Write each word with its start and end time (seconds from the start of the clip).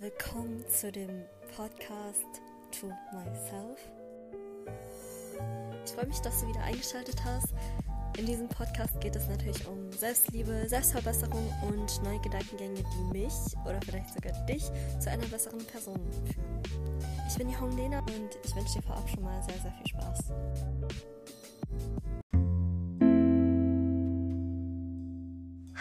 Willkommen 0.00 0.64
zu 0.68 0.92
dem 0.92 1.24
Podcast 1.56 2.24
To 2.78 2.86
Myself. 3.12 3.80
Ich 5.84 5.90
freue 5.90 6.06
mich, 6.06 6.20
dass 6.20 6.40
du 6.40 6.46
wieder 6.46 6.62
eingeschaltet 6.62 7.16
hast. 7.24 7.48
In 8.16 8.26
diesem 8.26 8.48
Podcast 8.48 9.00
geht 9.00 9.16
es 9.16 9.26
natürlich 9.26 9.66
um 9.66 9.90
Selbstliebe, 9.90 10.68
Selbstverbesserung 10.68 11.52
und 11.62 12.00
neue 12.04 12.20
Gedankengänge, 12.20 12.84
die 12.84 13.18
mich 13.18 13.32
oder 13.64 13.80
vielleicht 13.84 14.14
sogar 14.14 14.32
dich 14.46 14.70
zu 15.00 15.10
einer 15.10 15.26
besseren 15.26 15.66
Person 15.66 15.98
führen. 16.32 16.62
Ich 17.28 17.36
bin 17.36 17.48
die 17.48 17.58
Hong 17.58 17.76
Lena 17.76 17.98
und 17.98 18.38
ich 18.44 18.54
wünsche 18.54 18.74
dir 18.74 18.82
vorab 18.82 19.08
schon 19.08 19.24
mal 19.24 19.42
sehr, 19.42 19.58
sehr 19.58 19.72
viel 19.72 19.88
Spaß. 19.88 21.17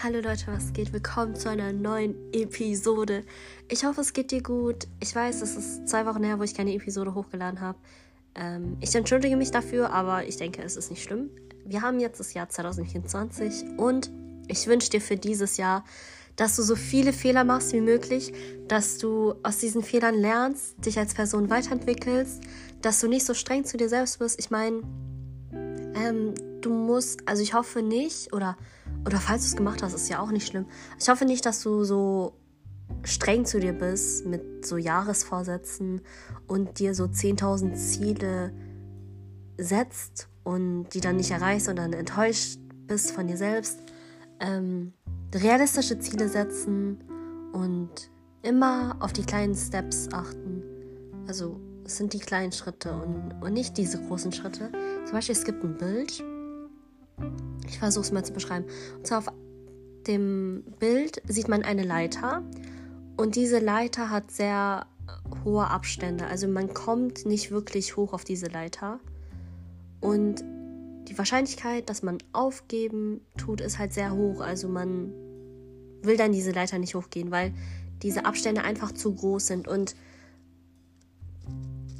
Hallo 0.04 0.20
Leute, 0.20 0.45
was 0.45 0.73
geht? 0.73 0.93
Willkommen 0.93 1.36
zu 1.36 1.50
einer 1.50 1.73
neuen 1.73 2.14
Episode. 2.32 3.23
Ich 3.68 3.84
hoffe, 3.84 4.01
es 4.01 4.14
geht 4.14 4.29
dir 4.29 4.43
gut. 4.43 4.88
Ich 5.00 5.15
weiß, 5.15 5.42
es 5.42 5.55
ist 5.55 5.89
zwei 5.89 6.05
Wochen 6.05 6.24
her, 6.24 6.38
wo 6.38 6.43
ich 6.43 6.54
keine 6.54 6.71
Episode 6.75 7.15
hochgeladen 7.15 7.61
habe. 7.61 7.79
Ähm, 8.36 8.78
ich 8.79 8.93
entschuldige 8.93 9.36
mich 9.36 9.50
dafür, 9.50 9.91
aber 9.91 10.24
ich 10.28 10.38
denke, 10.38 10.61
es 10.61 10.78
ist 10.78 10.91
nicht 10.91 11.02
schlimm. 11.02 11.32
Wir 11.65 11.82
haben 11.82 12.00
jetzt 12.00 12.19
das 12.19 12.36
Jahr 12.36 12.47
2024 12.47 13.79
und 13.79 14.11
ich 14.47 14.68
wünsche 14.68 14.91
dir 14.91 15.02
für 15.02 15.18
dieses 15.18 15.57
Jahr, 15.57 15.83
dass 16.36 16.55
du 16.55 16.61
so 16.61 16.75
viele 16.75 17.11
Fehler 17.11 17.43
machst 17.43 17.74
wie 17.74 17.82
möglich, 17.82 18.33
dass 18.68 19.00
du 19.00 19.33
aus 19.41 19.57
diesen 19.57 19.82
Fehlern 19.82 20.14
lernst, 20.14 20.75
dich 20.86 21.00
als 21.00 21.16
Person 21.16 21.50
weiterentwickelst, 21.50 22.43
dass 22.83 23.00
du 23.00 23.07
nicht 23.07 23.25
so 23.25 23.33
streng 23.33 23.66
zu 23.66 23.77
dir 23.77 23.89
selbst 23.89 24.19
bist. 24.19 24.39
Ich 24.39 24.52
meine, 24.52 24.83
ähm, 25.96 26.36
du 26.61 26.69
musst, 26.69 27.27
also 27.27 27.41
ich 27.41 27.55
hoffe 27.55 27.82
nicht, 27.82 28.32
oder 28.32 28.57
oder 29.07 29.20
falls 29.21 29.43
du 29.43 29.47
es 29.47 29.56
gemacht 29.56 29.82
hast, 29.82 29.93
ist 29.93 30.10
ja 30.10 30.20
auch 30.20 30.32
nicht 30.32 30.47
schlimm. 30.47 30.66
Ich 31.00 31.07
hoffe 31.07 31.24
nicht, 31.24 31.46
dass 31.46 31.64
du 31.64 31.86
so 31.86 32.34
streng 33.03 33.45
zu 33.45 33.59
dir 33.59 33.72
bist 33.72 34.25
mit 34.25 34.66
so 34.66 34.75
Jahresvorsätzen 34.75 36.02
und 36.45 36.80
dir 36.80 36.94
so 36.94 37.05
10.000 37.05 37.73
Ziele 37.73 38.52
setzt 39.58 40.27
und 40.44 40.89
die 40.89 40.99
dann 40.99 41.16
nicht 41.16 41.31
erreichst 41.31 41.69
und 41.69 41.77
dann 41.77 41.94
enttäuscht 41.94 42.59
bist 42.86 43.11
von 43.11 43.27
dir 43.27 43.38
selbst. 43.38 43.80
Ähm, 44.41 44.91
realistische 45.33 45.97
Ziele 45.99 46.27
setzen 46.27 46.99
und 47.53 48.11
immer 48.44 48.97
auf 48.99 49.14
die 49.14 49.23
kleinen 49.23 49.55
Steps 49.55 50.09
achten. 50.11 50.64
Also 51.27 51.61
es 51.86 51.95
sind 51.95 52.11
die 52.11 52.19
kleinen 52.19 52.52
Schritte 52.52 52.92
und, 52.92 53.42
und 53.42 53.53
nicht 53.53 53.77
diese 53.77 54.02
großen 54.03 54.33
Schritte. 54.33 54.69
Zum 55.05 55.14
Beispiel, 55.14 55.36
es 55.36 55.45
gibt 55.45 55.64
ein 55.64 55.77
Bild 55.77 56.21
ich 57.67 57.79
versuche 57.79 58.03
es 58.03 58.11
mal 58.11 58.25
zu 58.25 58.33
beschreiben. 58.33 58.65
Und 58.97 59.07
zwar 59.07 59.19
auf 59.19 59.31
dem 60.07 60.63
Bild 60.79 61.21
sieht 61.27 61.47
man 61.47 61.63
eine 61.63 61.83
Leiter 61.83 62.43
und 63.17 63.35
diese 63.35 63.59
Leiter 63.59 64.09
hat 64.09 64.31
sehr 64.31 64.85
hohe 65.43 65.67
Abstände. 65.67 66.27
Also 66.27 66.47
man 66.47 66.73
kommt 66.73 67.25
nicht 67.25 67.51
wirklich 67.51 67.97
hoch 67.97 68.13
auf 68.13 68.23
diese 68.23 68.47
Leiter. 68.47 68.99
Und 69.99 70.43
die 71.07 71.17
Wahrscheinlichkeit, 71.17 71.89
dass 71.89 72.03
man 72.03 72.17
aufgeben 72.33 73.21
tut, 73.37 73.61
ist 73.61 73.79
halt 73.79 73.93
sehr 73.93 74.13
hoch. 74.13 74.41
Also 74.41 74.67
man 74.67 75.11
will 76.03 76.17
dann 76.17 76.31
diese 76.31 76.52
Leiter 76.52 76.77
nicht 76.77 76.95
hochgehen, 76.95 77.31
weil 77.31 77.53
diese 78.03 78.25
Abstände 78.25 78.63
einfach 78.63 78.91
zu 78.91 79.15
groß 79.15 79.47
sind. 79.47 79.67
Und 79.67 79.95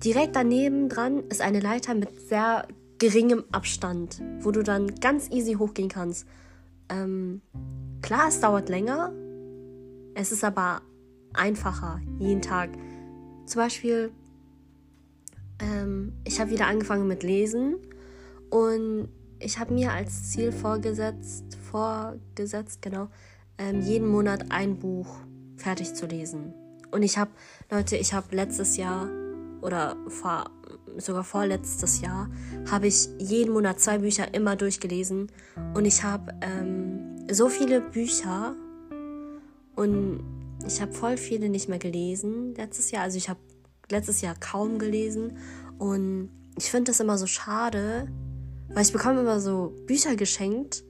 direkt 0.04 0.36
daneben 0.36 0.90
dran 0.90 1.24
ist 1.30 1.42
eine 1.42 1.60
Leiter 1.60 1.96
mit 1.96 2.30
sehr 2.30 2.68
geringem 3.00 3.44
Abstand, 3.52 4.22
wo 4.40 4.52
du 4.52 4.64
dann 4.64 4.96
ganz 4.96 5.30
easy 5.30 5.54
hochgehen 5.54 5.90
kannst. 5.90 6.28
Ähm, 6.90 7.42
klar, 8.02 8.28
es 8.28 8.40
dauert 8.40 8.70
länger, 8.70 9.12
es 10.16 10.32
ist 10.32 10.44
aber 10.44 10.82
einfacher 11.34 12.00
jeden 12.20 12.42
Tag. 12.42 12.70
Zum 13.46 13.62
Beispiel, 13.62 14.12
ähm, 15.60 16.14
ich 16.24 16.40
habe 16.40 16.52
wieder 16.52 16.68
angefangen 16.68 17.08
mit 17.08 17.24
Lesen 17.24 17.78
und 18.50 19.10
ich 19.40 19.60
habe 19.60 19.74
mir 19.74 19.92
als 19.92 20.32
Ziel 20.32 20.52
vorgesetzt, 20.52 21.58
vorgesetzt, 21.72 22.82
genau, 22.82 23.10
ähm, 23.58 23.82
jeden 23.82 24.08
Monat 24.08 24.52
ein 24.52 24.80
Buch 24.80 25.18
fertig 25.56 25.94
zu 25.94 26.06
lesen. 26.06 26.54
Und 26.92 27.04
ich 27.04 27.18
habe, 27.18 27.32
Leute, 27.70 27.98
ich 27.98 28.14
habe 28.14 28.36
letztes 28.36 28.78
Jahr 28.78 29.10
oder 29.62 29.98
vor 30.08 30.46
sogar 30.98 31.24
vorletztes 31.24 32.02
Jahr, 32.02 32.30
habe 32.70 32.88
ich 32.88 33.10
jeden 33.20 33.54
Monat 33.54 33.80
zwei 33.80 34.00
Bücher 34.00 34.34
immer 34.34 34.56
durchgelesen. 34.56 35.28
Und 35.74 35.86
ich 35.86 36.04
habe 36.04 36.34
ähm, 36.42 37.28
so 37.32 37.50
viele 37.50 37.82
Bücher 37.82 38.56
und 39.76 40.24
ich 40.66 40.82
habe 40.82 40.92
voll 40.92 41.18
viele 41.18 41.50
nicht 41.50 41.70
mehr 41.70 41.80
gelesen 41.80 42.56
letztes 42.56 42.92
Jahr. 42.92 43.04
Also 43.04 43.18
ich 43.18 43.30
habe 43.30 43.40
letztes 43.90 44.22
Jahr 44.22 44.36
kaum 44.36 44.80
gelesen. 44.80 45.38
Und 45.78 46.30
ich 46.58 46.72
finde 46.72 46.92
das 46.92 47.00
immer 47.00 47.18
so 47.18 47.28
schade, 47.28 48.08
weil 48.70 48.82
ich 48.84 48.92
bekomme 48.92 49.22
immer 49.22 49.40
so 49.40 49.74
Bücher 49.86 50.16
geschenkt 50.16 50.84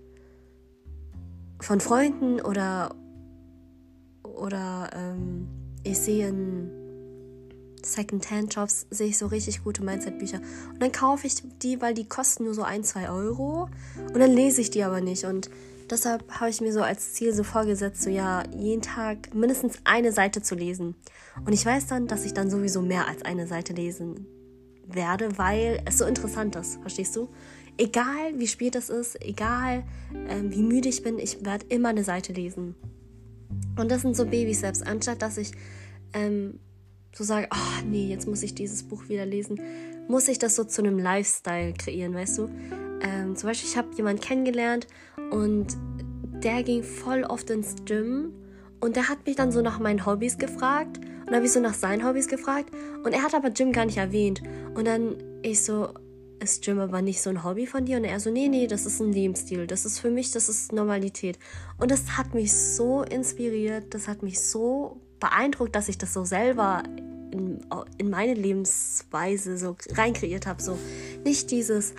von 1.59 1.79
Freunden 1.79 2.39
oder 2.41 2.95
oder 4.23 4.89
ähm, 4.93 5.47
ich 5.83 5.97
sehe 5.97 6.27
ein 6.27 6.86
Second-Hand-Shops 7.87 8.87
sehe 8.89 9.07
ich 9.07 9.17
so 9.17 9.27
richtig 9.27 9.63
gute 9.63 9.83
Mindset-Bücher. 9.83 10.41
Und 10.73 10.81
dann 10.81 10.91
kaufe 10.91 11.27
ich 11.27 11.35
die, 11.59 11.81
weil 11.81 11.93
die 11.93 12.07
kosten 12.07 12.45
nur 12.45 12.53
so 12.53 12.63
ein, 12.63 12.83
zwei 12.83 13.09
Euro. 13.09 13.69
Und 14.13 14.19
dann 14.19 14.31
lese 14.31 14.61
ich 14.61 14.69
die 14.69 14.83
aber 14.83 15.01
nicht. 15.01 15.25
Und 15.25 15.49
deshalb 15.89 16.29
habe 16.31 16.49
ich 16.49 16.61
mir 16.61 16.73
so 16.73 16.81
als 16.81 17.13
Ziel 17.13 17.33
so 17.33 17.43
vorgesetzt, 17.43 18.01
so 18.01 18.09
ja, 18.09 18.43
jeden 18.55 18.81
Tag 18.81 19.33
mindestens 19.33 19.79
eine 19.83 20.11
Seite 20.11 20.41
zu 20.41 20.55
lesen. 20.55 20.95
Und 21.45 21.53
ich 21.53 21.65
weiß 21.65 21.87
dann, 21.87 22.07
dass 22.07 22.25
ich 22.25 22.33
dann 22.33 22.49
sowieso 22.49 22.81
mehr 22.81 23.07
als 23.07 23.23
eine 23.23 23.47
Seite 23.47 23.73
lesen 23.73 24.27
werde, 24.85 25.37
weil 25.37 25.81
es 25.85 25.97
so 25.97 26.05
interessant 26.05 26.55
ist. 26.55 26.79
Verstehst 26.81 27.15
du? 27.15 27.29
Egal 27.77 28.33
wie 28.37 28.47
spät 28.47 28.75
es 28.75 28.89
ist, 28.89 29.21
egal 29.21 29.83
ähm, 30.29 30.51
wie 30.51 30.63
müde 30.63 30.89
ich 30.89 31.03
bin, 31.03 31.19
ich 31.19 31.45
werde 31.45 31.65
immer 31.69 31.89
eine 31.89 32.03
Seite 32.03 32.33
lesen. 32.33 32.75
Und 33.77 33.91
das 33.91 34.01
sind 34.01 34.15
so 34.15 34.25
Baby-Steps, 34.25 34.81
anstatt 34.81 35.21
dass 35.21 35.37
ich 35.37 35.51
ähm, 36.13 36.59
so 37.13 37.23
sage, 37.23 37.47
oh 37.51 37.85
nee, 37.85 38.07
jetzt 38.07 38.27
muss 38.27 38.43
ich 38.43 38.55
dieses 38.55 38.83
Buch 38.83 39.09
wieder 39.09 39.25
lesen, 39.25 39.59
muss 40.07 40.27
ich 40.27 40.39
das 40.39 40.55
so 40.55 40.63
zu 40.63 40.81
einem 40.81 40.99
Lifestyle 40.99 41.73
kreieren, 41.73 42.13
weißt 42.13 42.37
du? 42.39 42.49
Ähm, 43.01 43.35
zum 43.35 43.49
Beispiel, 43.49 43.69
ich 43.69 43.77
habe 43.77 43.89
jemanden 43.95 44.21
kennengelernt 44.21 44.87
und 45.31 45.77
der 46.43 46.63
ging 46.63 46.83
voll 46.83 47.23
oft 47.23 47.49
ins 47.49 47.75
Gym 47.85 48.33
und 48.79 48.95
der 48.95 49.09
hat 49.09 49.25
mich 49.25 49.35
dann 49.35 49.51
so 49.51 49.61
nach 49.61 49.79
meinen 49.79 50.05
Hobbys 50.05 50.37
gefragt 50.37 50.99
und 51.25 51.35
habe 51.35 51.45
ich 51.45 51.51
so 51.51 51.59
nach 51.59 51.73
seinen 51.73 52.05
Hobbys 52.05 52.27
gefragt 52.27 52.71
und 53.03 53.13
er 53.13 53.23
hat 53.23 53.33
aber 53.33 53.49
Gym 53.49 53.71
gar 53.71 53.85
nicht 53.85 53.97
erwähnt 53.97 54.41
und 54.75 54.85
dann 54.85 55.15
ich 55.41 55.63
so, 55.63 55.89
ist 56.39 56.63
Gym 56.63 56.79
aber 56.79 57.01
nicht 57.01 57.21
so 57.21 57.29
ein 57.29 57.43
Hobby 57.43 57.65
von 57.65 57.85
dir? 57.85 57.97
Und 57.97 58.03
er 58.03 58.19
so, 58.19 58.29
nee, 58.29 58.47
nee, 58.47 58.67
das 58.67 58.85
ist 58.85 58.99
ein 58.99 59.11
Lebensstil. 59.11 59.67
Das 59.67 59.85
ist 59.85 59.99
für 59.99 60.11
mich, 60.11 60.31
das 60.31 60.49
ist 60.49 60.71
Normalität. 60.71 61.39
Und 61.77 61.91
das 61.91 62.17
hat 62.17 62.33
mich 62.33 62.53
so 62.53 63.01
inspiriert, 63.01 63.93
das 63.93 64.07
hat 64.07 64.23
mich 64.23 64.39
so 64.39 65.01
beeindruckt, 65.19 65.75
dass 65.75 65.89
ich 65.89 65.97
das 65.97 66.13
so 66.13 66.25
selber 66.25 66.83
in, 67.31 67.59
in 67.97 68.09
meine 68.09 68.33
Lebensweise 68.33 69.57
so 69.57 69.75
reinkreiert 69.91 70.47
habe. 70.47 70.61
So 70.61 70.77
nicht 71.23 71.51
dieses, 71.51 71.93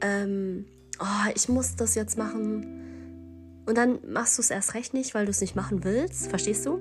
ähm, 0.00 0.66
oh, 0.98 1.30
ich 1.34 1.48
muss 1.48 1.76
das 1.76 1.94
jetzt 1.94 2.16
machen. 2.18 3.62
Und 3.66 3.76
dann 3.76 3.98
machst 4.10 4.38
du 4.38 4.42
es 4.42 4.50
erst 4.50 4.74
recht 4.74 4.94
nicht, 4.94 5.14
weil 5.14 5.26
du 5.26 5.30
es 5.30 5.40
nicht 5.40 5.54
machen 5.54 5.84
willst. 5.84 6.28
Verstehst 6.28 6.66
du? 6.66 6.80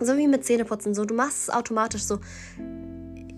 So 0.00 0.16
wie 0.16 0.26
mit 0.26 0.44
Zähneputzen. 0.44 0.94
So, 0.94 1.04
du 1.04 1.14
machst 1.14 1.48
es 1.48 1.50
automatisch 1.50 2.02
so. 2.02 2.18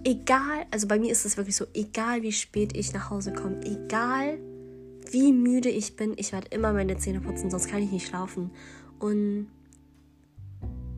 Egal, 0.04 0.66
also 0.70 0.86
bei 0.86 0.98
mir 0.98 1.10
ist 1.10 1.24
es 1.24 1.36
wirklich 1.36 1.56
so, 1.56 1.66
egal 1.74 2.22
wie 2.22 2.32
spät 2.32 2.76
ich 2.76 2.92
nach 2.92 3.08
Hause 3.08 3.32
komme, 3.32 3.60
egal 3.64 4.38
wie 5.10 5.32
müde 5.32 5.70
ich 5.70 5.96
bin, 5.96 6.12
ich 6.16 6.32
werde 6.32 6.48
immer 6.50 6.72
meine 6.72 6.96
Zähne 6.98 7.20
putzen, 7.20 7.50
sonst 7.50 7.68
kann 7.68 7.82
ich 7.82 7.90
nicht 7.90 8.08
schlafen. 8.08 8.50
Und 8.98 9.48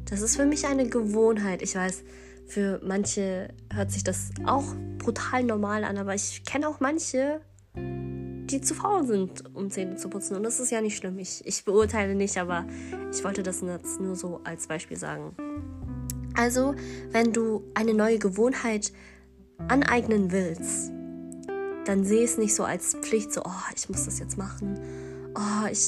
das 0.06 0.22
ist 0.22 0.36
für 0.36 0.46
mich 0.46 0.66
eine 0.66 0.88
Gewohnheit. 0.88 1.62
Ich 1.62 1.74
weiß, 1.74 2.02
für 2.46 2.80
manche 2.84 3.48
hört 3.72 3.90
sich 3.90 4.04
das 4.04 4.30
auch 4.44 4.64
brutal 4.98 5.42
normal 5.42 5.84
an, 5.84 5.98
aber 5.98 6.14
ich 6.14 6.44
kenne 6.44 6.68
auch 6.68 6.80
manche, 6.80 7.40
die 7.74 8.60
zu 8.60 8.74
faul 8.74 9.04
sind, 9.06 9.44
um 9.54 9.70
Zähne 9.70 9.96
zu 9.96 10.08
putzen. 10.08 10.36
Und 10.36 10.44
das 10.44 10.60
ist 10.60 10.70
ja 10.70 10.80
nicht 10.80 10.96
schlimm. 10.96 11.18
Ich, 11.18 11.44
ich 11.44 11.64
beurteile 11.64 12.14
nicht, 12.14 12.38
aber 12.38 12.64
ich 13.12 13.22
wollte 13.24 13.42
das 13.42 13.60
jetzt 13.60 14.00
nur 14.00 14.14
so 14.14 14.40
als 14.44 14.68
Beispiel 14.68 14.96
sagen. 14.96 15.34
Also, 16.34 16.74
wenn 17.10 17.32
du 17.32 17.64
eine 17.74 17.94
neue 17.94 18.18
Gewohnheit 18.18 18.92
aneignen 19.68 20.30
willst, 20.30 20.92
dann 21.86 22.04
sehe 22.04 22.24
es 22.24 22.38
nicht 22.38 22.54
so 22.54 22.64
als 22.64 22.94
Pflicht, 23.00 23.32
so, 23.32 23.42
oh, 23.44 23.72
ich 23.74 23.88
muss 23.88 24.04
das 24.04 24.18
jetzt 24.18 24.36
machen. 24.36 24.78
Oh, 25.34 25.66
ich, 25.70 25.78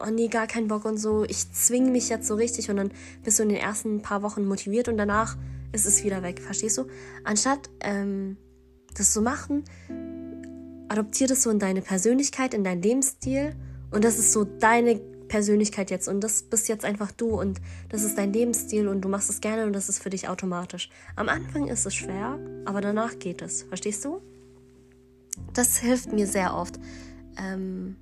oh 0.00 0.10
nee, 0.10 0.28
gar 0.28 0.46
keinen 0.46 0.68
Bock 0.68 0.84
und 0.84 0.98
so. 0.98 1.24
Ich 1.24 1.52
zwinge 1.52 1.90
mich 1.90 2.08
jetzt 2.08 2.26
so 2.26 2.34
richtig 2.34 2.70
und 2.70 2.76
dann 2.76 2.90
bist 3.24 3.38
du 3.38 3.42
in 3.42 3.48
den 3.48 3.58
ersten 3.58 4.02
paar 4.02 4.22
Wochen 4.22 4.44
motiviert 4.46 4.88
und 4.88 4.96
danach 4.96 5.36
ist 5.72 5.86
es 5.86 6.04
wieder 6.04 6.22
weg. 6.22 6.40
Verstehst 6.40 6.78
du? 6.78 6.86
Anstatt 7.24 7.70
ähm, 7.80 8.36
das 8.94 9.12
zu 9.12 9.22
machen, 9.22 9.64
adoptier 10.88 11.26
das 11.26 11.42
so 11.42 11.50
in 11.50 11.58
deine 11.58 11.82
Persönlichkeit, 11.82 12.54
in 12.54 12.64
deinen 12.64 12.82
Lebensstil 12.82 13.54
und 13.90 14.04
das 14.04 14.18
ist 14.18 14.32
so 14.32 14.44
deine 14.44 15.00
Persönlichkeit 15.28 15.90
jetzt 15.90 16.08
und 16.08 16.20
das 16.22 16.42
bist 16.42 16.68
jetzt 16.68 16.84
einfach 16.84 17.12
du 17.12 17.38
und 17.38 17.60
das 17.90 18.02
ist 18.02 18.16
dein 18.16 18.32
Lebensstil 18.32 18.88
und 18.88 19.02
du 19.02 19.08
machst 19.08 19.30
es 19.30 19.40
gerne 19.40 19.66
und 19.66 19.74
das 19.74 19.88
ist 19.88 20.02
für 20.02 20.10
dich 20.10 20.28
automatisch. 20.28 20.88
Am 21.16 21.28
Anfang 21.28 21.68
ist 21.68 21.86
es 21.86 21.94
schwer, 21.94 22.38
aber 22.64 22.80
danach 22.80 23.18
geht 23.18 23.42
es. 23.42 23.62
Verstehst 23.62 24.04
du? 24.04 24.20
Das 25.52 25.78
hilft 25.78 26.12
mir 26.12 26.26
sehr 26.26 26.54
oft 26.54 26.80
ähm, 27.38 27.96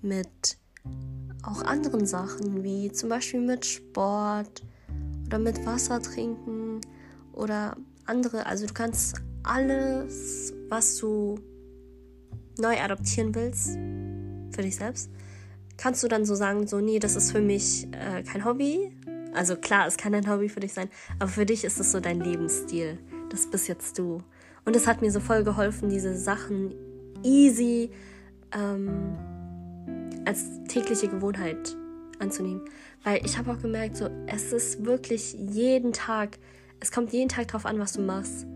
mit 0.00 0.58
auch 1.42 1.62
anderen 1.62 2.06
Sachen, 2.06 2.62
wie 2.62 2.90
zum 2.92 3.08
Beispiel 3.08 3.40
mit 3.40 3.66
Sport 3.66 4.62
oder 5.26 5.38
mit 5.38 5.64
Wasser 5.66 6.00
trinken 6.00 6.80
oder 7.32 7.76
andere. 8.04 8.46
Also 8.46 8.66
du 8.66 8.74
kannst 8.74 9.16
alles, 9.42 10.52
was 10.68 10.96
du 10.98 11.38
neu 12.58 12.78
adoptieren 12.78 13.34
willst, 13.34 13.74
für 14.54 14.62
dich 14.62 14.76
selbst, 14.76 15.10
kannst 15.76 16.02
du 16.02 16.08
dann 16.08 16.24
so 16.24 16.34
sagen, 16.34 16.66
so, 16.66 16.80
nee, 16.80 16.98
das 16.98 17.16
ist 17.16 17.32
für 17.32 17.40
mich 17.40 17.88
äh, 17.92 18.22
kein 18.22 18.44
Hobby. 18.44 18.92
Also 19.34 19.56
klar, 19.56 19.86
es 19.86 19.96
kann 19.96 20.14
ein 20.14 20.28
Hobby 20.30 20.48
für 20.48 20.60
dich 20.60 20.74
sein, 20.74 20.88
aber 21.18 21.30
für 21.30 21.46
dich 21.46 21.64
ist 21.64 21.80
es 21.80 21.90
so 21.90 22.00
dein 22.00 22.20
Lebensstil. 22.20 22.98
Das 23.30 23.50
bist 23.50 23.66
jetzt 23.66 23.98
du. 23.98 24.18
Und 24.64 24.76
es 24.76 24.86
hat 24.86 25.00
mir 25.00 25.10
so 25.10 25.20
voll 25.20 25.42
geholfen, 25.42 25.88
diese 25.88 26.16
Sachen 26.16 26.74
easy 27.24 27.90
ähm, 28.52 29.16
als 30.24 30.62
tägliche 30.68 31.08
Gewohnheit 31.08 31.76
anzunehmen. 32.18 32.62
Weil 33.04 33.24
ich 33.24 33.36
habe 33.36 33.52
auch 33.52 33.58
gemerkt, 33.58 33.96
so, 33.96 34.08
es 34.26 34.52
ist 34.52 34.84
wirklich 34.84 35.34
jeden 35.34 35.92
Tag, 35.92 36.38
es 36.80 36.92
kommt 36.92 37.12
jeden 37.12 37.28
Tag 37.28 37.48
drauf 37.48 37.66
an, 37.66 37.78
was 37.78 37.94
du 37.94 38.00
machst. 38.02 38.46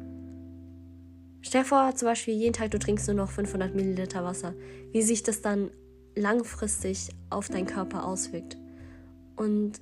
Stell 1.43 1.63
dir 1.63 1.69
vor, 1.69 1.95
zum 1.95 2.07
Beispiel 2.07 2.35
jeden 2.35 2.53
Tag 2.53 2.71
du 2.71 2.79
trinkst 2.79 3.07
nur 3.07 3.17
noch 3.17 3.31
500 3.31 3.75
Milliliter 3.75 4.25
Wasser. 4.25 4.55
Wie 4.93 5.03
sich 5.03 5.23
das 5.23 5.43
dann 5.43 5.71
langfristig 6.17 7.11
auf 7.31 7.49
deinen 7.49 7.67
Körper 7.67 8.05
auswirkt. 8.05 8.57
Und 9.37 9.81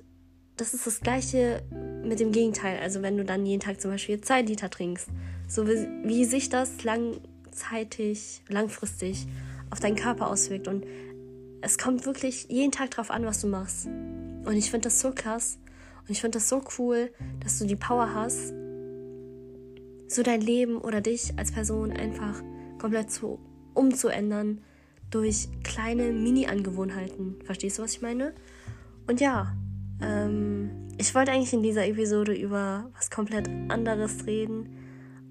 das 0.57 0.73
ist 0.73 0.85
das 0.85 0.99
gleiche 0.99 1.63
mit 2.03 2.19
dem 2.19 2.31
Gegenteil. 2.31 2.79
Also 2.79 3.01
wenn 3.01 3.17
du 3.17 3.25
dann 3.25 3.45
jeden 3.45 3.61
Tag 3.61 3.81
zum 3.81 3.91
Beispiel 3.91 4.21
2 4.21 4.41
Liter 4.43 4.69
trinkst, 4.69 5.07
so 5.47 5.67
wie, 5.67 5.87
wie 6.03 6.25
sich 6.25 6.49
das 6.49 6.83
langzeitig, 6.83 8.41
langfristig 8.47 9.27
auf 9.69 9.79
deinen 9.79 9.95
Körper 9.95 10.27
auswirkt. 10.27 10.67
Und 10.67 10.85
es 11.61 11.77
kommt 11.77 12.05
wirklich 12.05 12.47
jeden 12.49 12.71
Tag 12.71 12.91
drauf 12.91 13.11
an, 13.11 13.25
was 13.25 13.41
du 13.41 13.47
machst. 13.47 13.87
Und 13.87 14.53
ich 14.53 14.71
finde 14.71 14.87
das 14.87 14.99
so 14.99 15.11
krass. 15.11 15.57
Und 16.01 16.11
ich 16.11 16.21
finde 16.21 16.37
das 16.37 16.49
so 16.49 16.61
cool, 16.77 17.11
dass 17.43 17.57
du 17.57 17.65
die 17.65 17.75
Power 17.75 18.13
hast, 18.13 18.53
so 20.07 20.21
dein 20.23 20.41
Leben 20.41 20.77
oder 20.77 21.01
dich 21.01 21.33
als 21.37 21.51
Person 21.51 21.91
einfach 21.91 22.43
komplett 22.79 23.11
zu 23.11 23.39
umzuändern 23.73 24.61
durch 25.09 25.47
kleine 25.63 26.11
Mini-Angewohnheiten. 26.11 27.37
Verstehst 27.43 27.79
du, 27.79 27.83
was 27.83 27.93
ich 27.93 28.01
meine? 28.01 28.33
Und 29.07 29.19
ja, 29.19 29.55
ähm, 30.01 30.69
ich 30.97 31.13
wollte 31.15 31.31
eigentlich 31.31 31.53
in 31.53 31.63
dieser 31.63 31.87
Episode 31.87 32.33
über 32.33 32.89
was 32.95 33.09
komplett 33.09 33.49
anderes 33.69 34.25
reden. 34.25 34.69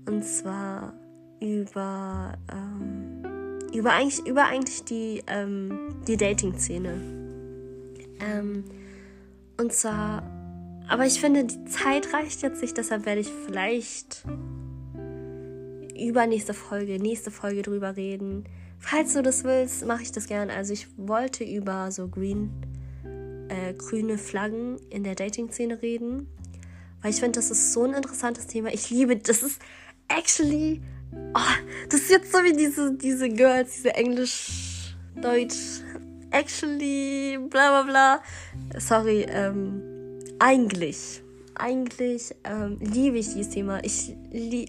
Und 0.06 0.24
zwar 0.24 0.94
über, 1.40 2.36
ähm, 2.52 3.22
über, 3.74 3.92
eigentlich, 3.92 4.26
über 4.26 4.44
eigentlich 4.44 4.84
die, 4.84 5.22
ähm, 5.26 5.96
die 6.06 6.16
Dating-Szene. 6.16 6.92
Ähm, 8.20 8.64
und 9.58 9.72
zwar, 9.72 10.22
aber 10.88 11.06
ich 11.06 11.20
finde, 11.20 11.44
die 11.44 11.64
Zeit 11.66 12.12
reicht 12.12 12.42
jetzt 12.42 12.62
nicht, 12.62 12.76
deshalb 12.76 13.06
werde 13.06 13.20
ich 13.20 13.30
vielleicht 13.46 14.24
übernächste 15.98 16.54
Folge, 16.54 16.98
nächste 16.98 17.30
Folge 17.30 17.62
drüber 17.62 17.96
reden 17.96 18.44
Falls 18.86 19.14
du 19.14 19.22
das 19.22 19.44
willst, 19.44 19.86
mache 19.86 20.02
ich 20.02 20.12
das 20.12 20.26
gern. 20.26 20.50
Also 20.50 20.74
ich 20.74 20.88
wollte 20.98 21.42
über 21.42 21.90
so 21.90 22.06
green, 22.06 22.50
äh, 23.48 23.72
grüne 23.72 24.18
Flaggen 24.18 24.76
in 24.90 25.04
der 25.04 25.14
Dating-Szene 25.14 25.80
reden, 25.80 26.28
weil 27.00 27.10
ich 27.10 27.20
finde, 27.20 27.38
das 27.38 27.50
ist 27.50 27.72
so 27.72 27.84
ein 27.84 27.94
interessantes 27.94 28.46
Thema. 28.46 28.68
Ich 28.74 28.90
liebe, 28.90 29.16
das 29.16 29.42
ist 29.42 29.58
actually, 30.08 30.82
oh, 31.34 31.88
das 31.88 32.00
ist 32.00 32.10
jetzt 32.10 32.32
so 32.32 32.38
wie 32.38 32.56
diese, 32.56 32.94
diese 32.94 33.28
Girls, 33.28 33.74
diese 33.76 33.94
Englisch, 33.94 34.94
Deutsch, 35.20 35.82
actually, 36.30 37.38
bla 37.50 37.82
bla 37.82 37.82
bla. 37.82 38.22
Sorry, 38.78 39.26
ähm, 39.28 39.82
eigentlich 40.38 41.22
eigentlich 41.56 42.34
ähm, 42.44 42.78
liebe 42.80 43.18
ich 43.18 43.32
dieses 43.32 43.50
Thema. 43.50 43.82
Ich 43.84 44.14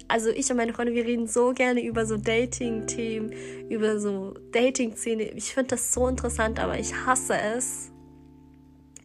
also 0.07 0.29
ich 0.29 0.50
und 0.50 0.57
meine 0.57 0.73
Freunde, 0.73 0.94
wir 0.94 1.06
reden 1.06 1.27
so 1.27 1.53
gerne 1.53 1.83
über 1.83 2.06
so 2.06 2.17
Dating-Themen, 2.17 3.31
über 3.69 4.00
so 4.00 4.35
Dating-Szene. 4.51 5.23
Ich 5.35 5.53
finde 5.53 5.69
das 5.69 5.94
so 5.94 6.07
interessant, 6.07 6.59
aber 6.59 6.77
ich 6.77 6.94
hasse 6.94 7.38
es, 7.38 7.91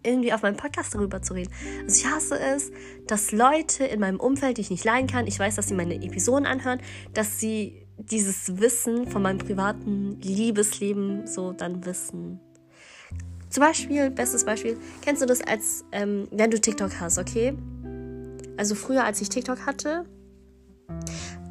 irgendwie 0.02 0.32
auf 0.32 0.42
meinem 0.42 0.56
Podcast 0.56 0.94
darüber 0.94 1.22
zu 1.22 1.34
reden. 1.34 1.52
Also 1.82 2.00
ich 2.00 2.06
hasse 2.06 2.38
es, 2.38 2.70
dass 3.06 3.32
Leute 3.32 3.84
in 3.84 4.00
meinem 4.00 4.20
Umfeld, 4.20 4.56
die 4.56 4.62
ich 4.62 4.70
nicht 4.70 4.84
leiden 4.84 5.06
kann, 5.06 5.26
ich 5.26 5.38
weiß, 5.38 5.56
dass 5.56 5.68
sie 5.68 5.74
meine 5.74 5.94
Episoden 5.94 6.46
anhören, 6.46 6.80
dass 7.14 7.40
sie 7.40 7.86
dieses 7.98 8.60
Wissen 8.60 9.06
von 9.06 9.22
meinem 9.22 9.38
privaten 9.38 10.20
Liebesleben 10.20 11.26
so 11.26 11.52
dann 11.52 11.84
wissen. 11.84 12.40
Zum 13.50 13.62
Beispiel, 13.62 14.10
bestes 14.10 14.44
Beispiel, 14.44 14.78
kennst 15.02 15.22
du 15.22 15.26
das 15.26 15.40
als, 15.40 15.84
ähm, 15.92 16.28
wenn 16.30 16.50
du 16.50 16.60
TikTok 16.60 17.00
hast, 17.00 17.18
okay? 17.18 17.56
Also 18.56 18.74
früher, 18.74 19.04
als 19.04 19.20
ich 19.20 19.28
TikTok 19.28 19.66
hatte. 19.66 20.04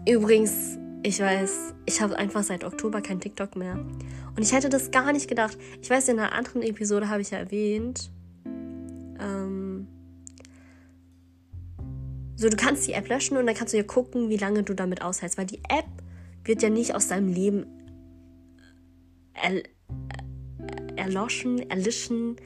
Übrigens, 0.07 0.77
ich 1.03 1.19
weiß, 1.19 1.73
ich 1.85 2.01
habe 2.01 2.17
einfach 2.17 2.43
seit 2.43 2.63
Oktober 2.63 3.01
kein 3.01 3.19
TikTok 3.19 3.55
mehr. 3.55 3.75
Und 4.35 4.41
ich 4.41 4.53
hätte 4.53 4.69
das 4.69 4.91
gar 4.91 5.11
nicht 5.11 5.27
gedacht. 5.27 5.57
Ich 5.81 5.89
weiß, 5.89 6.07
in 6.07 6.19
einer 6.19 6.33
anderen 6.33 6.61
Episode 6.61 7.09
habe 7.09 7.21
ich 7.21 7.31
ja 7.31 7.37
erwähnt, 7.39 8.11
ähm, 9.19 9.87
so, 12.35 12.47
du 12.47 12.55
kannst 12.55 12.87
die 12.87 12.93
App 12.93 13.09
löschen 13.09 13.37
und 13.37 13.45
dann 13.47 13.55
kannst 13.55 13.73
du 13.73 13.77
ja 13.77 13.83
gucken, 13.83 14.29
wie 14.29 14.37
lange 14.37 14.63
du 14.63 14.73
damit 14.73 15.01
aushältst. 15.01 15.37
Weil 15.37 15.45
die 15.45 15.61
App 15.67 15.85
wird 16.45 16.61
ja 16.61 16.69
nicht 16.69 16.95
aus 16.95 17.09
deinem 17.09 17.27
Leben 17.27 17.65
er, 19.33 19.63
erloschen, 20.95 21.69
erlischen, 21.69 22.37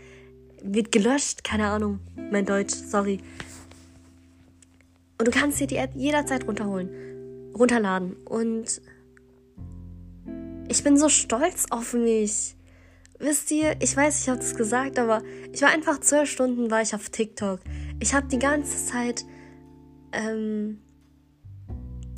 wird 0.64 0.92
gelöscht, 0.92 1.44
keine 1.44 1.68
Ahnung, 1.68 2.00
mein 2.31 2.46
Deutsch, 2.46 2.74
sorry. 2.74 3.20
Und 5.20 5.28
du 5.28 5.31
kannst 5.31 5.60
dir 5.60 5.68
die 5.68 5.75
App 5.75 5.92
jederzeit 5.94 6.48
runterholen, 6.48 6.90
runterladen. 7.54 8.14
Und 8.25 8.81
ich 10.68 10.84
bin 10.84 10.98
so 10.98 11.10
stolz 11.10 11.68
auf 11.70 11.94
mich. 11.94 12.56
Wisst 13.24 13.52
ihr, 13.52 13.78
ich 13.80 13.96
weiß, 13.96 14.22
ich 14.22 14.28
habe 14.28 14.40
das 14.40 14.54
gesagt, 14.54 15.00
aber 15.00 15.22
ich 15.54 15.62
war 15.62 15.70
einfach 15.70 16.02
zwölf 16.02 16.30
Stunden 16.30 16.70
war 16.70 16.81
ich 16.81 16.94
auf 16.94 17.08
TikTok. 17.10 17.62
Ich 18.02 18.14
habe 18.14 18.28
die 18.28 18.38
ganze 18.38 18.86
Zeit 18.86 19.24
ähm, 20.12 20.82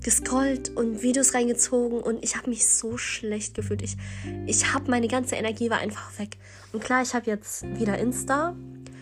gescrollt 0.02 0.76
und 0.76 1.04
Videos 1.04 1.36
reingezogen 1.36 2.02
und 2.02 2.24
ich 2.24 2.36
habe 2.36 2.50
mich 2.50 2.68
so 2.68 2.98
schlecht 2.98 3.54
gefühlt. 3.54 3.84
Ich, 3.84 3.98
ich 4.48 4.74
habe 4.74 4.90
meine 4.90 5.08
ganze 5.08 5.36
Energie 5.36 5.70
war 5.70 5.78
einfach 5.78 6.18
weg. 6.18 6.38
Und 6.74 6.84
klar, 6.84 7.04
ich 7.04 7.14
habe 7.14 7.28
jetzt 7.30 7.62
wieder 7.78 8.00
Insta, 8.00 8.56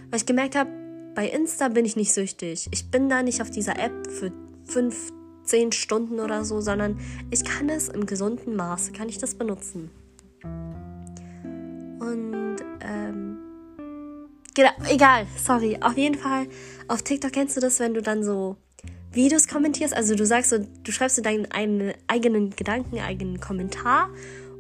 weil 0.10 0.20
ich 0.20 0.26
gemerkt 0.26 0.58
habe, 0.58 0.72
bei 1.16 1.30
Insta 1.30 1.70
bin 1.70 1.86
ich 1.86 1.96
nicht 1.96 2.14
süchtig. 2.14 2.68
Ich 2.74 2.92
bin 2.92 3.08
da 3.08 3.24
nicht 3.24 3.42
auf 3.42 3.50
dieser 3.50 3.80
App 3.80 4.12
für 4.12 4.34
fünf, 4.66 5.14
zehn 5.46 5.72
Stunden 5.72 6.20
oder 6.20 6.44
so, 6.44 6.60
sondern 6.60 7.00
ich 7.32 7.46
kann 7.46 7.70
es 7.70 7.88
im 7.88 8.06
gesunden 8.06 8.58
Maße, 8.58 8.92
kann 8.92 9.08
ich 9.08 9.20
das 9.20 9.36
benutzen. 9.36 9.90
Und 12.04 12.58
ähm, 12.82 13.38
genau, 14.54 14.72
egal, 14.90 15.26
sorry. 15.42 15.78
Auf 15.82 15.98
jeden 15.98 16.16
Fall, 16.16 16.48
auf 16.90 17.02
TikTok 17.02 17.32
kennst 17.32 17.56
du 17.56 17.62
das, 17.62 17.80
wenn 17.80 17.94
du 17.94 18.02
dann 18.02 18.24
so 18.24 18.58
Videos 19.14 19.48
kommentierst. 19.48 19.96
Also 19.96 20.16
du 20.16 20.26
sagst 20.26 20.50
so, 20.50 20.58
du 20.60 20.92
schreibst 20.92 21.16
so 21.16 21.22
deinen 21.22 21.48
eigenen 21.52 22.50
Gedanken, 22.50 23.00
eigenen 23.00 23.40
Kommentar 23.40 24.10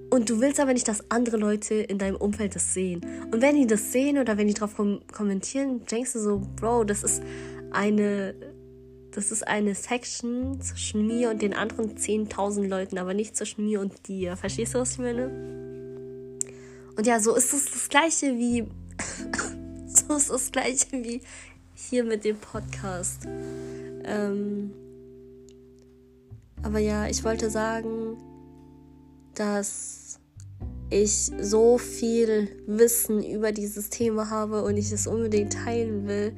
und 0.10 0.30
du 0.30 0.40
willst 0.40 0.60
aber 0.60 0.74
nicht, 0.74 0.88
dass 0.88 1.10
andere 1.12 1.38
Leute 1.38 1.74
in 1.76 1.98
deinem 1.98 2.16
Umfeld 2.16 2.56
das 2.56 2.74
sehen. 2.74 3.02
Und 3.32 3.42
wenn 3.42 3.56
die 3.56 3.68
das 3.68 3.92
sehen 3.92 4.20
oder 4.20 4.38
wenn 4.38 4.48
die 4.48 4.54
drauf 4.54 4.76
kom 4.76 5.02
kommentieren, 5.12 5.86
denkst 5.88 6.14
du 6.14 6.20
so, 6.20 6.42
Bro, 6.56 6.86
das 6.86 7.04
ist 7.04 7.22
eine, 7.72 8.36
das 9.12 9.32
ist 9.32 9.46
eine 9.46 9.76
Section 9.76 10.62
zwischen 10.62 11.08
mir 11.08 11.30
und 11.30 11.42
den 11.42 11.54
anderen 11.54 11.98
10.000 11.98 12.68
Leuten, 12.68 13.00
aber 13.00 13.14
nicht 13.14 13.36
zwischen 13.36 13.66
mir 13.66 13.82
und 13.82 14.08
dir. 14.08 14.38
Verstehst 14.38 14.76
du, 14.76 14.80
was 14.80 14.94
ich 14.94 15.00
meine? 15.00 15.83
Und 16.96 17.08
ja, 17.08 17.20
so 17.20 17.36
ist 17.36 17.54
es 17.54 17.66
das 17.66 17.90
gleiche 17.90 18.38
wie, 18.38 18.68
so 19.88 20.16
ist 20.16 20.30
das 20.30 20.52
gleiche 20.52 20.92
wie 20.92 21.22
hier 21.74 22.04
mit 22.04 22.24
dem 22.24 22.38
Podcast. 22.38 23.26
Ähm, 24.06 24.74
aber 26.62 26.80
ja, 26.80 27.08
ich 27.08 27.24
wollte 27.24 27.50
sagen, 27.50 28.18
dass 29.36 30.20
ich 30.90 31.32
so 31.42 31.78
viel 31.78 32.50
Wissen 32.68 33.24
über 33.24 33.52
dieses 33.52 33.90
Thema 33.90 34.30
habe 34.30 34.64
und 34.64 34.78
ich 34.78 34.92
es 34.92 35.08
unbedingt 35.08 35.54
teilen 35.54 36.08
will. 36.08 36.34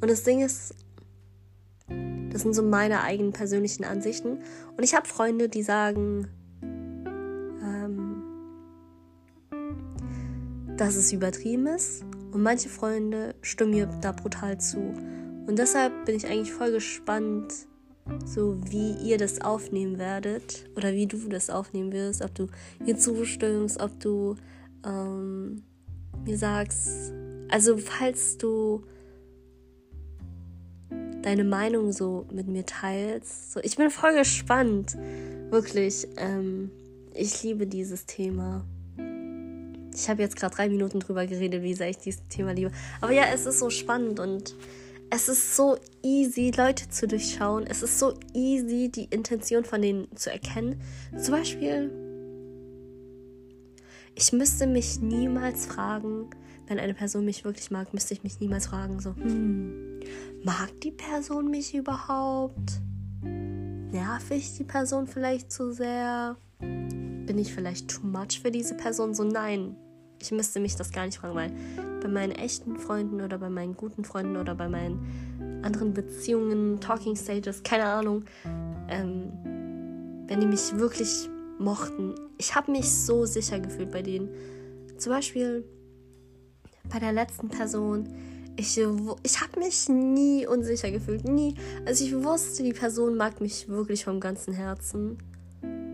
Und 0.00 0.10
das 0.10 0.24
Ding 0.24 0.40
ist, 0.42 0.74
das 2.30 2.42
sind 2.42 2.54
so 2.54 2.62
meine 2.62 3.02
eigenen 3.02 3.32
persönlichen 3.32 3.84
Ansichten. 3.84 4.38
Und 4.76 4.82
ich 4.82 4.94
habe 4.94 5.06
Freunde, 5.06 5.48
die 5.48 5.62
sagen, 5.62 6.28
dass 10.80 10.96
es 10.96 11.12
übertrieben 11.12 11.66
ist. 11.66 12.02
Und 12.32 12.42
manche 12.42 12.70
Freunde 12.70 13.34
stimmen 13.42 13.72
mir 13.72 13.86
da 14.00 14.12
brutal 14.12 14.58
zu. 14.58 14.78
Und 15.46 15.58
deshalb 15.58 16.06
bin 16.06 16.16
ich 16.16 16.26
eigentlich 16.26 16.52
voll 16.52 16.72
gespannt, 16.72 17.52
so 18.24 18.58
wie 18.70 18.92
ihr 19.06 19.18
das 19.18 19.42
aufnehmen 19.42 19.98
werdet 19.98 20.64
oder 20.76 20.92
wie 20.94 21.06
du 21.06 21.28
das 21.28 21.50
aufnehmen 21.50 21.92
wirst, 21.92 22.22
ob 22.22 22.34
du 22.34 22.46
mir 22.84 22.96
zustimmst, 22.96 23.80
ob 23.80 24.00
du 24.00 24.36
ähm, 24.86 25.62
mir 26.24 26.38
sagst, 26.38 27.12
also 27.50 27.76
falls 27.76 28.38
du 28.38 28.82
deine 31.22 31.44
Meinung 31.44 31.92
so 31.92 32.26
mit 32.32 32.48
mir 32.48 32.64
teilst. 32.64 33.52
So, 33.52 33.60
ich 33.62 33.76
bin 33.76 33.90
voll 33.90 34.14
gespannt. 34.14 34.96
Wirklich. 35.50 36.08
Ähm, 36.16 36.70
ich 37.12 37.42
liebe 37.42 37.66
dieses 37.66 38.06
Thema. 38.06 38.64
Ich 40.00 40.08
habe 40.08 40.22
jetzt 40.22 40.36
gerade 40.36 40.54
drei 40.54 40.70
Minuten 40.70 40.98
drüber 40.98 41.26
geredet, 41.26 41.62
wie 41.62 41.74
sehr 41.74 41.90
ich 41.90 41.98
dieses 41.98 42.26
Thema 42.28 42.52
liebe. 42.52 42.70
Aber 43.02 43.12
ja, 43.12 43.24
es 43.34 43.44
ist 43.44 43.58
so 43.58 43.68
spannend 43.68 44.18
und 44.18 44.56
es 45.10 45.28
ist 45.28 45.56
so 45.56 45.76
easy, 46.02 46.52
Leute 46.56 46.88
zu 46.88 47.06
durchschauen. 47.06 47.66
Es 47.66 47.82
ist 47.82 47.98
so 47.98 48.18
easy, 48.32 48.90
die 48.90 49.04
Intention 49.04 49.62
von 49.62 49.82
denen 49.82 50.08
zu 50.16 50.32
erkennen. 50.32 50.80
Zum 51.18 51.34
Beispiel, 51.34 51.92
ich 54.14 54.32
müsste 54.32 54.66
mich 54.66 55.00
niemals 55.00 55.66
fragen, 55.66 56.30
wenn 56.66 56.78
eine 56.78 56.94
Person 56.94 57.26
mich 57.26 57.44
wirklich 57.44 57.70
mag, 57.70 57.92
müsste 57.92 58.14
ich 58.14 58.22
mich 58.22 58.40
niemals 58.40 58.68
fragen, 58.68 59.00
so, 59.00 59.14
hm, 59.14 60.00
mag 60.44 60.70
die 60.82 60.92
Person 60.92 61.50
mich 61.50 61.74
überhaupt? 61.74 62.80
Nerv 63.22 64.30
ich 64.30 64.56
die 64.56 64.64
Person 64.64 65.06
vielleicht 65.06 65.52
zu 65.52 65.72
sehr? 65.72 66.38
Bin 66.58 67.36
ich 67.36 67.52
vielleicht 67.52 67.88
too 67.88 68.06
much 68.06 68.40
für 68.40 68.50
diese 68.50 68.76
Person? 68.76 69.14
So, 69.14 69.24
nein. 69.24 69.76
Ich 70.20 70.30
müsste 70.32 70.60
mich 70.60 70.76
das 70.76 70.92
gar 70.92 71.06
nicht 71.06 71.18
fragen, 71.18 71.34
weil 71.34 71.50
bei 72.02 72.08
meinen 72.08 72.32
echten 72.32 72.76
Freunden 72.76 73.20
oder 73.20 73.38
bei 73.38 73.48
meinen 73.48 73.74
guten 73.74 74.04
Freunden 74.04 74.36
oder 74.36 74.54
bei 74.54 74.68
meinen 74.68 75.60
anderen 75.64 75.94
Beziehungen, 75.94 76.80
Talking 76.80 77.16
Stages, 77.16 77.62
keine 77.62 77.84
Ahnung, 77.84 78.24
ähm, 78.88 79.32
wenn 80.26 80.40
die 80.40 80.46
mich 80.46 80.78
wirklich 80.78 81.28
mochten, 81.58 82.14
ich 82.38 82.54
habe 82.54 82.72
mich 82.72 82.90
so 82.90 83.26
sicher 83.26 83.60
gefühlt 83.60 83.90
bei 83.90 84.02
denen. 84.02 84.28
Zum 84.96 85.12
Beispiel 85.12 85.64
bei 86.90 86.98
der 86.98 87.12
letzten 87.12 87.48
Person, 87.48 88.08
ich, 88.56 88.78
ich 88.78 89.40
habe 89.40 89.58
mich 89.58 89.88
nie 89.88 90.46
unsicher 90.46 90.90
gefühlt, 90.90 91.24
nie. 91.24 91.54
Also 91.86 92.04
ich 92.04 92.14
wusste, 92.22 92.62
die 92.62 92.72
Person 92.72 93.16
mag 93.16 93.40
mich 93.40 93.68
wirklich 93.68 94.04
vom 94.04 94.20
ganzen 94.20 94.52
Herzen. 94.52 95.18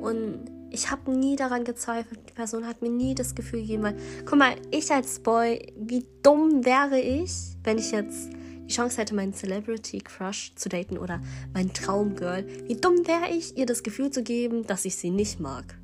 Und 0.01 0.56
ich 0.71 0.91
habe 0.91 1.11
nie 1.11 1.37
daran 1.37 1.65
gezweifelt. 1.65 2.21
Die 2.29 2.33
Person 2.33 2.67
hat 2.67 2.83
mir 2.83 2.91
nie 2.91 3.15
das 3.15 3.35
Gefühl 3.35 3.61
gegeben, 3.61 3.83
weil, 3.85 3.97
guck 4.25 4.39
mal, 4.39 4.55
ich 4.71 4.91
als 4.93 5.21
Boy, 5.21 5.73
wie 5.77 6.07
dumm 6.23 6.65
wäre 6.65 6.99
ich, 6.99 7.33
wenn 7.65 7.79
ich 7.79 7.93
jetzt 7.93 8.31
die 8.69 8.75
Chance 8.75 8.99
hätte, 9.01 9.15
meinen 9.15 9.33
Celebrity 9.33 9.99
Crush 9.99 10.53
zu 10.57 10.69
daten 10.69 10.99
oder 10.99 11.21
mein 11.55 11.73
Traumgirl. 11.73 12.47
Wie 12.67 12.75
dumm 12.75 13.07
wäre 13.07 13.31
ich, 13.31 13.57
ihr 13.57 13.67
das 13.67 13.83
Gefühl 13.83 14.11
zu 14.11 14.23
geben, 14.23 14.67
dass 14.67 14.85
ich 14.85 14.97
sie 14.97 15.11
nicht 15.11 15.39
mag. 15.41 15.77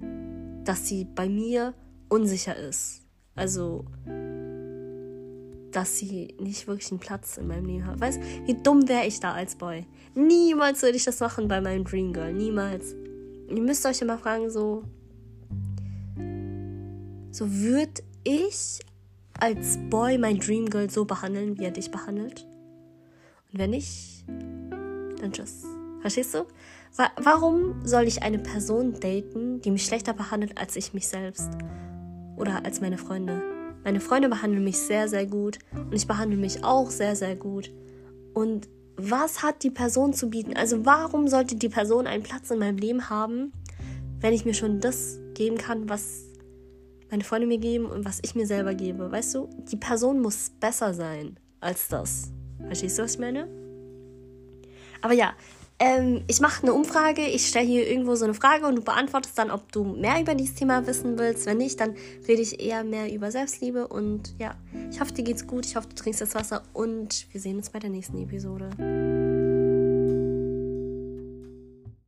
Dass 0.64 0.88
sie 0.88 1.04
bei 1.04 1.28
mir 1.28 1.74
unsicher 2.08 2.56
ist. 2.56 3.02
Also, 3.34 3.84
dass 5.70 5.96
sie 5.96 6.34
nicht 6.38 6.66
wirklich 6.66 6.90
einen 6.90 7.00
Platz 7.00 7.38
in 7.38 7.46
meinem 7.46 7.66
Leben 7.66 7.86
hat. 7.86 8.00
Weißt 8.00 8.20
wie 8.46 8.54
dumm 8.54 8.88
wäre 8.88 9.06
ich 9.06 9.20
da 9.20 9.32
als 9.32 9.54
Boy? 9.54 9.86
Niemals 10.14 10.82
würde 10.82 10.96
ich 10.96 11.04
das 11.04 11.20
machen 11.20 11.48
bei 11.48 11.60
meinem 11.60 11.84
Dream 11.84 12.12
Girl. 12.12 12.32
Niemals. 12.32 12.94
Ihr 13.48 13.60
müsst 13.60 13.84
euch 13.86 14.00
immer 14.02 14.18
fragen, 14.18 14.50
so. 14.50 14.84
So 17.30 17.50
würde 17.50 18.02
ich 18.24 18.80
als 19.40 19.78
Boy 19.90 20.18
mein 20.18 20.38
Dream 20.38 20.66
Girl 20.68 20.90
so 20.90 21.04
behandeln, 21.04 21.58
wie 21.58 21.64
er 21.64 21.70
dich 21.70 21.90
behandelt? 21.90 22.46
Und 23.52 23.58
wenn 23.58 23.70
nicht, 23.70 24.24
dann 25.20 25.32
tschüss. 25.32 25.64
Verstehst 26.00 26.34
du? 26.34 26.46
Warum 27.22 27.86
soll 27.86 28.04
ich 28.04 28.22
eine 28.22 28.38
Person 28.38 28.92
daten, 29.00 29.60
die 29.60 29.70
mich 29.70 29.86
schlechter 29.86 30.12
behandelt 30.12 30.58
als 30.58 30.76
ich 30.76 30.92
mich 30.92 31.08
selbst? 31.08 31.50
Oder 32.36 32.64
als 32.64 32.80
meine 32.80 32.98
Freunde? 32.98 33.42
Meine 33.84 34.00
Freunde 34.00 34.28
behandeln 34.28 34.64
mich 34.64 34.78
sehr, 34.78 35.08
sehr 35.08 35.26
gut 35.26 35.58
und 35.74 35.94
ich 35.94 36.06
behandle 36.06 36.36
mich 36.36 36.64
auch 36.64 36.90
sehr, 36.90 37.16
sehr 37.16 37.34
gut. 37.36 37.72
Und 38.34 38.68
was 38.96 39.42
hat 39.42 39.62
die 39.62 39.70
Person 39.70 40.12
zu 40.12 40.28
bieten? 40.30 40.56
Also 40.56 40.84
warum 40.84 41.28
sollte 41.28 41.56
die 41.56 41.68
Person 41.68 42.06
einen 42.06 42.22
Platz 42.22 42.50
in 42.50 42.58
meinem 42.58 42.78
Leben 42.78 43.08
haben, 43.08 43.52
wenn 44.20 44.32
ich 44.32 44.44
mir 44.44 44.54
schon 44.54 44.80
das 44.80 45.18
geben 45.34 45.58
kann, 45.58 45.88
was 45.88 46.24
meine 47.10 47.24
Freunde 47.24 47.46
mir 47.46 47.58
geben 47.58 47.86
und 47.86 48.04
was 48.04 48.20
ich 48.22 48.34
mir 48.34 48.46
selber 48.46 48.74
gebe? 48.74 49.10
Weißt 49.10 49.34
du, 49.34 49.48
die 49.70 49.76
Person 49.76 50.20
muss 50.20 50.50
besser 50.60 50.94
sein 50.94 51.38
als 51.60 51.88
das. 51.88 52.32
Verstehst 52.66 52.98
du, 52.98 53.02
was 53.02 53.14
ich 53.14 53.20
meine? 53.20 53.48
Aber 55.00 55.14
ja, 55.14 55.34
ähm, 55.82 56.22
ich 56.28 56.40
mache 56.40 56.62
eine 56.62 56.74
Umfrage, 56.74 57.22
ich 57.22 57.48
stelle 57.48 57.66
hier 57.66 57.90
irgendwo 57.90 58.14
so 58.14 58.24
eine 58.24 58.34
Frage 58.34 58.66
und 58.66 58.76
du 58.76 58.82
beantwortest 58.82 59.36
dann, 59.36 59.50
ob 59.50 59.72
du 59.72 59.82
mehr 59.82 60.20
über 60.20 60.36
dieses 60.36 60.54
Thema 60.54 60.86
wissen 60.86 61.18
willst. 61.18 61.44
Wenn 61.46 61.58
nicht, 61.58 61.80
dann 61.80 61.96
rede 62.28 62.40
ich 62.40 62.60
eher 62.60 62.84
mehr 62.84 63.12
über 63.12 63.32
Selbstliebe. 63.32 63.88
Und 63.88 64.32
ja, 64.38 64.54
ich 64.92 65.00
hoffe, 65.00 65.12
dir 65.12 65.24
geht's 65.24 65.44
gut. 65.44 65.66
Ich 65.66 65.74
hoffe, 65.74 65.88
du 65.88 65.96
trinkst 65.96 66.20
das 66.20 66.36
Wasser 66.36 66.62
und 66.72 67.26
wir 67.32 67.40
sehen 67.40 67.56
uns 67.56 67.70
bei 67.70 67.80
der 67.80 67.90
nächsten 67.90 68.22
Episode. 68.22 68.70